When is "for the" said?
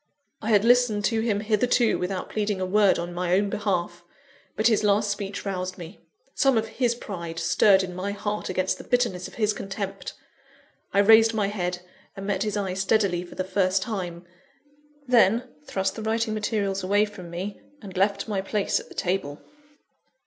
13.23-13.43